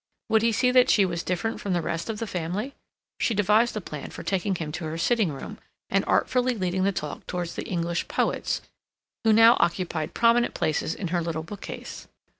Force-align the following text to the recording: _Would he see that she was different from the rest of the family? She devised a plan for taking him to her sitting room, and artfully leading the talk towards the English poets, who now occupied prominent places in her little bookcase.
_Would 0.29 0.41
he 0.41 0.51
see 0.51 0.71
that 0.71 0.89
she 0.89 1.05
was 1.05 1.21
different 1.21 1.61
from 1.61 1.73
the 1.73 1.81
rest 1.83 2.09
of 2.09 2.17
the 2.17 2.25
family? 2.25 2.73
She 3.19 3.35
devised 3.35 3.77
a 3.77 3.81
plan 3.81 4.09
for 4.09 4.23
taking 4.23 4.55
him 4.55 4.71
to 4.71 4.85
her 4.85 4.97
sitting 4.97 5.31
room, 5.31 5.59
and 5.91 6.03
artfully 6.05 6.55
leading 6.55 6.81
the 6.85 6.91
talk 6.91 7.27
towards 7.27 7.53
the 7.53 7.67
English 7.67 8.07
poets, 8.07 8.63
who 9.23 9.31
now 9.31 9.57
occupied 9.59 10.15
prominent 10.15 10.55
places 10.55 10.95
in 10.95 11.09
her 11.09 11.21
little 11.21 11.43
bookcase. 11.43 12.07